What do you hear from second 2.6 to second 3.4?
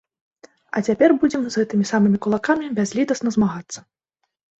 бязлітасна